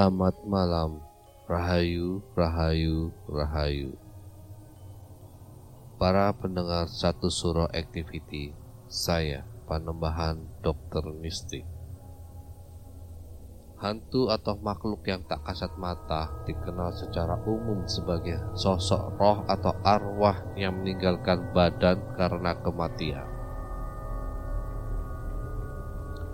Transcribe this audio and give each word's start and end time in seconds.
Selamat 0.00 0.32
malam, 0.48 0.96
Rahayu, 1.44 2.24
Rahayu, 2.32 3.12
Rahayu. 3.28 4.00
Para 6.00 6.32
pendengar 6.32 6.88
satu 6.88 7.28
surau 7.28 7.68
activity, 7.68 8.56
saya 8.88 9.44
Panembahan 9.68 10.40
Dokter 10.64 11.04
Mistik. 11.04 11.68
Hantu 13.76 14.32
atau 14.32 14.56
makhluk 14.64 15.04
yang 15.04 15.20
tak 15.28 15.44
kasat 15.44 15.76
mata 15.76 16.32
dikenal 16.48 16.96
secara 16.96 17.36
umum 17.44 17.84
sebagai 17.84 18.40
sosok 18.56 19.20
roh 19.20 19.44
atau 19.52 19.76
arwah 19.84 20.40
yang 20.56 20.80
meninggalkan 20.80 21.52
badan 21.52 22.00
karena 22.16 22.56
kematian. 22.64 23.29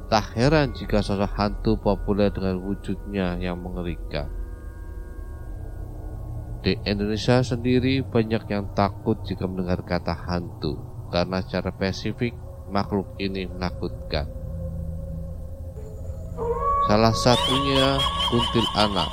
Tak 0.06 0.38
heran 0.38 0.70
jika 0.70 1.02
sosok 1.02 1.34
hantu 1.34 1.82
populer 1.82 2.30
dengan 2.30 2.62
wujudnya 2.62 3.42
yang 3.42 3.58
mengerikan. 3.58 4.30
Di 6.62 6.78
Indonesia 6.86 7.42
sendiri 7.42 8.06
banyak 8.06 8.46
yang 8.46 8.70
takut 8.78 9.18
jika 9.26 9.50
mendengar 9.50 9.82
kata 9.82 10.14
hantu 10.14 10.78
karena 11.10 11.42
secara 11.42 11.74
spesifik 11.74 12.38
makhluk 12.70 13.18
ini 13.18 13.50
menakutkan. 13.50 14.30
Salah 16.86 17.14
satunya 17.18 17.98
kuntil 18.30 18.66
anak, 18.78 19.10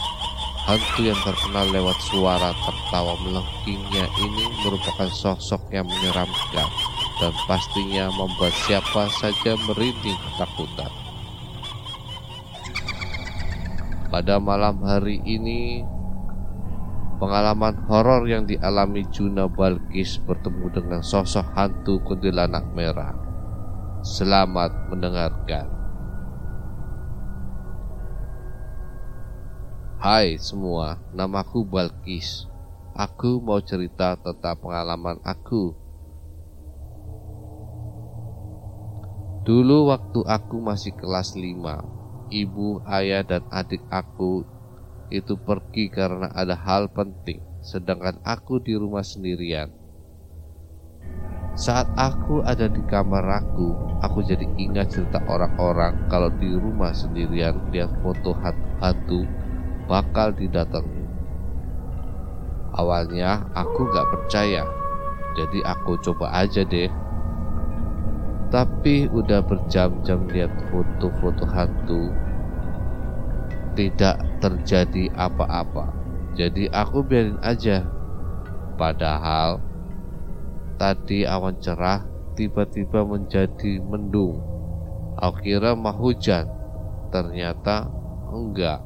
hantu 0.70 1.10
yang 1.10 1.18
terkenal 1.26 1.74
lewat 1.74 1.98
suara 2.06 2.54
tertawa 2.54 3.18
melengkingnya 3.18 4.06
ini 4.22 4.46
merupakan 4.62 5.10
sosok 5.10 5.74
yang 5.74 5.90
menyeramkan 5.90 6.93
dan 7.24 7.32
pastinya 7.48 8.12
membuat 8.12 8.52
siapa 8.68 9.08
saja 9.08 9.56
merinding 9.64 10.20
ketakutan. 10.20 10.92
Pada 14.12 14.44
malam 14.44 14.84
hari 14.84 15.24
ini, 15.24 15.88
pengalaman 17.24 17.80
horor 17.88 18.28
yang 18.28 18.44
dialami 18.44 19.08
Juna 19.08 19.48
Balkis 19.48 20.20
bertemu 20.20 20.68
dengan 20.76 21.00
sosok 21.00 21.48
hantu 21.56 22.04
kuntilanak 22.04 22.68
merah. 22.76 23.16
Selamat 24.04 24.76
mendengarkan. 24.92 25.72
Hai 29.96 30.36
semua, 30.44 31.00
namaku 31.16 31.64
Balkis. 31.64 32.52
Aku 32.92 33.40
mau 33.40 33.64
cerita 33.64 34.20
tentang 34.20 34.60
pengalaman 34.60 35.24
aku. 35.24 35.83
Dulu 39.44 39.92
waktu 39.92 40.24
aku 40.24 40.64
masih 40.64 40.96
kelas 40.96 41.36
5, 41.36 41.84
ibu, 42.32 42.80
ayah, 42.88 43.28
dan 43.28 43.44
adik 43.52 43.84
aku 43.92 44.48
itu 45.12 45.36
pergi 45.36 45.92
karena 45.92 46.32
ada 46.32 46.56
hal 46.56 46.88
penting, 46.88 47.44
sedangkan 47.60 48.24
aku 48.24 48.64
di 48.64 48.72
rumah 48.80 49.04
sendirian. 49.04 49.68
Saat 51.60 51.92
aku 52.00 52.40
ada 52.48 52.72
di 52.72 52.88
kamar 52.88 53.44
aku, 53.44 54.00
aku 54.00 54.24
jadi 54.24 54.48
ingat 54.56 54.96
cerita 54.96 55.20
orang-orang 55.28 56.08
kalau 56.08 56.32
di 56.40 56.48
rumah 56.48 56.96
sendirian 56.96 57.60
lihat 57.68 57.92
foto 58.00 58.32
hantu 58.80 59.28
bakal 59.92 60.32
didatangi. 60.32 61.04
Awalnya 62.80 63.52
aku 63.52 63.92
gak 63.92 64.08
percaya, 64.08 64.64
jadi 65.36 65.60
aku 65.68 66.00
coba 66.00 66.32
aja 66.32 66.64
deh. 66.64 66.88
Tapi 68.54 69.10
udah 69.10 69.42
berjam-jam 69.42 70.30
lihat 70.30 70.54
foto-foto 70.70 71.42
hantu, 71.50 72.14
tidak 73.74 74.22
terjadi 74.38 75.10
apa-apa. 75.18 75.90
Jadi 76.38 76.70
aku 76.70 77.02
biarin 77.02 77.42
aja. 77.42 77.82
Padahal 78.78 79.58
tadi 80.78 81.26
awan 81.26 81.58
cerah 81.58 82.06
tiba-tiba 82.38 83.02
menjadi 83.02 83.82
mendung. 83.82 84.38
Aku 85.18 85.42
kira 85.42 85.74
mau 85.74 85.98
hujan, 85.98 86.46
ternyata 87.10 87.90
enggak. 88.30 88.86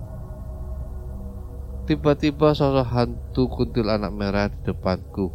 Tiba-tiba 1.87 2.55
sosok 2.55 2.87
hantu 2.87 3.51
kuntil 3.51 3.91
anak 3.91 4.15
merah 4.15 4.47
di 4.47 4.59
depanku. 4.63 5.27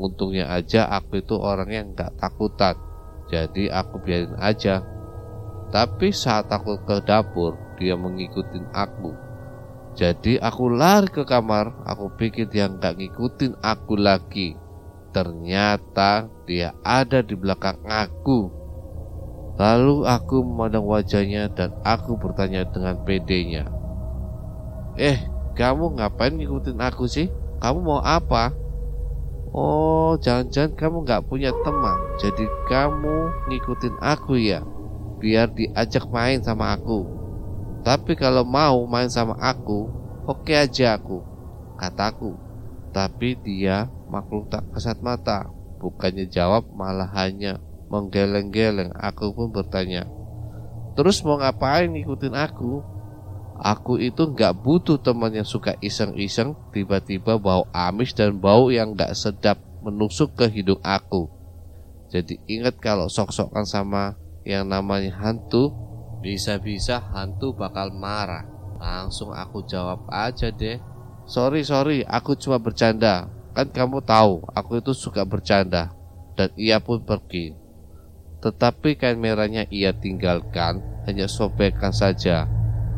Untungnya 0.00 0.48
aja 0.48 0.88
aku 0.88 1.20
itu 1.20 1.36
orang 1.36 1.68
yang 1.68 1.86
gak 1.92 2.16
takutan, 2.20 2.76
jadi 3.30 3.70
aku 3.70 4.02
biarin 4.02 4.34
aja. 4.42 4.82
Tapi 5.70 6.10
saat 6.10 6.50
aku 6.50 6.82
ke 6.82 6.98
dapur, 7.06 7.54
dia 7.78 7.94
mengikuti 7.94 8.58
aku. 8.74 9.14
Jadi 9.94 10.38
aku 10.42 10.66
lari 10.66 11.06
ke 11.06 11.22
kamar, 11.22 11.86
aku 11.86 12.10
pikir 12.18 12.50
dia 12.50 12.66
nggak 12.66 12.98
ngikutin 12.98 13.54
aku 13.62 13.94
lagi. 13.94 14.58
Ternyata 15.14 16.26
dia 16.46 16.74
ada 16.82 17.22
di 17.22 17.38
belakang 17.38 17.78
aku. 17.86 18.50
Lalu 19.58 20.06
aku 20.06 20.42
memandang 20.42 20.86
wajahnya 20.86 21.50
dan 21.54 21.74
aku 21.86 22.18
bertanya 22.18 22.66
dengan 22.66 22.98
pedenya. 23.06 23.70
Eh, 24.98 25.22
kamu 25.54 25.98
ngapain 25.98 26.34
ngikutin 26.34 26.78
aku 26.82 27.06
sih? 27.06 27.30
Kamu 27.62 27.78
mau 27.78 28.00
apa? 28.02 28.50
Oh, 29.50 30.14
jangan-jangan 30.22 30.78
kamu 30.78 30.96
nggak 31.02 31.26
punya 31.26 31.50
teman, 31.66 31.98
jadi 32.22 32.46
kamu 32.70 33.50
ngikutin 33.50 33.98
aku 33.98 34.38
ya, 34.38 34.62
biar 35.18 35.50
diajak 35.50 36.06
main 36.14 36.38
sama 36.38 36.70
aku. 36.78 37.02
Tapi 37.82 38.14
kalau 38.14 38.46
mau 38.46 38.86
main 38.86 39.10
sama 39.10 39.34
aku, 39.42 39.90
oke 40.22 40.54
aja 40.54 40.94
aku, 40.94 41.26
kataku. 41.74 42.38
Tapi 42.94 43.34
dia 43.42 43.90
makhluk 44.06 44.46
tak 44.54 44.70
kasat 44.70 45.02
mata, 45.02 45.50
bukannya 45.82 46.30
jawab 46.30 46.70
malah 46.70 47.10
hanya 47.10 47.58
menggeleng-geleng. 47.90 48.94
Aku 48.94 49.34
pun 49.34 49.50
bertanya, 49.50 50.06
terus 50.94 51.26
mau 51.26 51.42
ngapain 51.42 51.90
ngikutin 51.90 52.38
aku? 52.38 52.86
Aku 53.60 54.00
itu 54.00 54.24
nggak 54.24 54.64
butuh 54.64 54.96
teman 54.96 55.36
yang 55.36 55.44
suka 55.44 55.76
iseng-iseng, 55.84 56.56
tiba-tiba 56.72 57.36
bau 57.36 57.68
amis 57.76 58.16
dan 58.16 58.40
bau 58.40 58.72
yang 58.72 58.96
nggak 58.96 59.12
sedap 59.12 59.60
menusuk 59.84 60.32
ke 60.32 60.48
hidung 60.48 60.80
aku. 60.80 61.28
Jadi 62.08 62.40
ingat 62.48 62.80
kalau 62.80 63.12
sok-sokan 63.12 63.68
sama 63.68 64.16
yang 64.48 64.64
namanya 64.64 65.12
hantu, 65.20 65.76
bisa-bisa 66.24 67.04
hantu 67.12 67.52
bakal 67.52 67.92
marah. 67.92 68.48
Langsung 68.80 69.36
aku 69.36 69.60
jawab 69.68 70.08
aja 70.08 70.48
deh, 70.48 70.80
Sorry 71.28 71.60
sorry 71.62 72.00
aku 72.08 72.34
cuma 72.40 72.56
bercanda. 72.56 73.28
Kan 73.52 73.68
kamu 73.68 74.00
tahu 74.08 74.40
aku 74.56 74.80
itu 74.80 74.96
suka 74.96 75.28
bercanda. 75.28 75.92
Dan 76.32 76.48
ia 76.56 76.80
pun 76.80 77.04
pergi. 77.04 77.52
Tetapi 78.40 78.96
kain 78.96 79.20
merahnya 79.20 79.68
ia 79.68 79.92
tinggalkan 79.92 80.80
Hanya 81.04 81.28
sobekkan 81.28 81.92
saja 81.92 82.48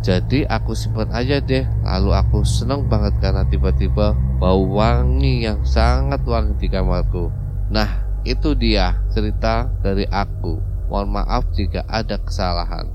jadi 0.03 0.51
aku 0.51 0.75
simpan 0.75 1.15
aja 1.15 1.39
deh. 1.39 1.63
Lalu 1.87 2.11
aku 2.11 2.43
seneng 2.43 2.91
banget 2.91 3.15
karena 3.23 3.47
tiba-tiba 3.47 4.19
bau 4.43 4.67
wangi 4.67 5.47
yang 5.47 5.63
sangat 5.63 6.27
wangi 6.27 6.59
di 6.59 6.67
kamarku. 6.67 7.31
Nah 7.71 8.03
itu 8.27 8.59
dia 8.59 8.99
cerita 9.15 9.71
dari 9.79 10.03
aku. 10.11 10.59
Mohon 10.91 11.23
maaf 11.23 11.55
jika 11.55 11.87
ada 11.87 12.19
kesalahan. 12.19 12.91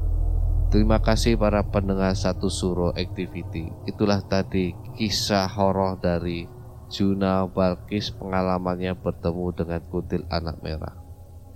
Terima 0.67 0.99
kasih 0.99 1.39
para 1.39 1.63
pendengar 1.63 2.11
satu 2.11 2.51
suro 2.51 2.91
activity. 2.91 3.71
Itulah 3.87 4.19
tadi 4.27 4.75
kisah 4.99 5.47
horor 5.47 5.95
dari 6.03 6.43
Juna 6.91 7.47
Balkis 7.47 8.11
pengalamannya 8.11 8.99
bertemu 8.99 9.47
dengan 9.55 9.81
kutil 9.87 10.27
anak 10.27 10.59
merah. 10.59 10.99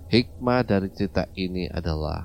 Hikmah 0.07 0.63
dari 0.63 0.87
cerita 0.95 1.27
ini 1.35 1.67
adalah 1.67 2.23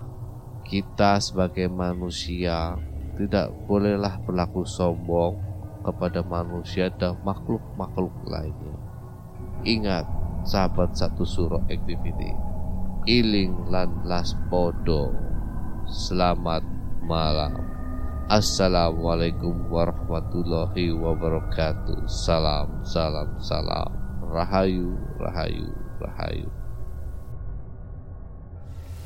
Kita 0.67 1.23
sebagai 1.23 1.71
manusia 1.71 2.75
tidak 3.17 3.49
bolehlah 3.65 4.21
berlaku 4.29 4.63
sombong 4.69 5.41
kepada 5.81 6.21
manusia 6.21 6.93
dan 7.01 7.17
makhluk-makhluk 7.25 8.13
lainnya. 8.29 8.77
Ingat, 9.65 10.05
sahabat 10.45 10.95
satu 10.95 11.25
suruh 11.25 11.63
activity. 11.73 12.31
Iling 13.07 13.71
lan 13.71 14.05
las 14.05 14.35
podo. 14.51 15.15
Selamat 15.87 16.67
malam. 17.07 17.55
Assalamualaikum 18.27 19.71
warahmatullahi 19.71 20.91
wabarakatuh. 20.91 22.11
Salam, 22.11 22.83
salam, 22.83 23.39
salam. 23.39 23.87
Rahayu, 24.27 24.99
rahayu, 25.23 25.71
rahayu. 26.03 26.51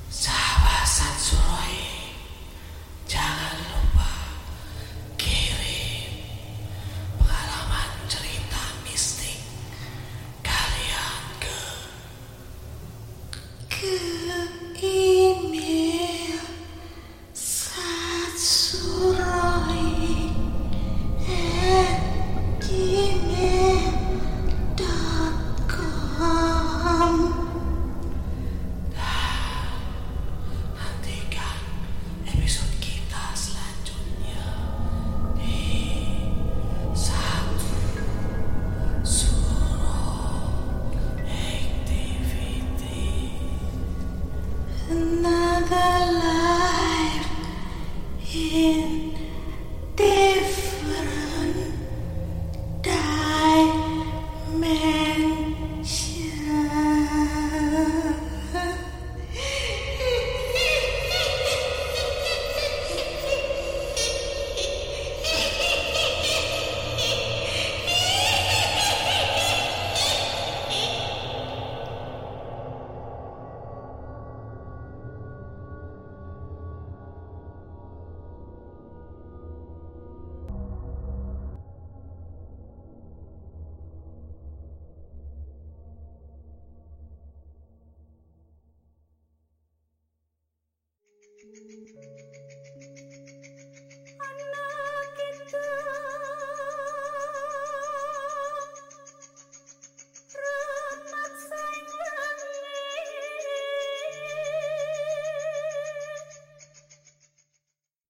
Sa 0.09 0.40